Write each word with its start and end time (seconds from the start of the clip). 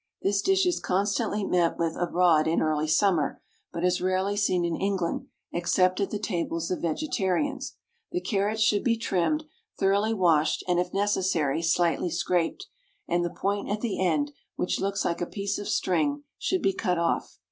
This 0.23 0.41
dish 0.41 0.65
is 0.65 0.79
constantly 0.79 1.43
met 1.43 1.77
with 1.77 1.95
abroad 1.95 2.47
in 2.47 2.59
early 2.59 2.87
summer, 2.87 3.39
but 3.71 3.83
is 3.83 4.01
rarely 4.01 4.35
seen 4.35 4.65
in 4.65 4.75
England, 4.75 5.27
except 5.51 6.01
at 6.01 6.09
the 6.09 6.17
tables 6.17 6.71
of 6.71 6.81
vegetarians. 6.81 7.75
The 8.11 8.19
carrots 8.19 8.63
should 8.63 8.83
be 8.83 8.97
trimmed, 8.97 9.43
thoroughly 9.77 10.15
washed, 10.15 10.63
and, 10.67 10.79
if 10.79 10.91
necessary, 10.91 11.61
slightly 11.61 12.09
scraped, 12.09 12.65
and 13.07 13.23
the 13.23 13.29
point 13.29 13.69
at 13.69 13.81
the 13.81 14.03
end, 14.03 14.31
which 14.55 14.79
looks 14.79 15.05
like 15.05 15.21
a 15.21 15.27
piece 15.27 15.59
of 15.59 15.67
string, 15.69 16.23
should 16.39 16.63
be 16.63 16.73
cut 16.73 16.97
off. 16.97 17.37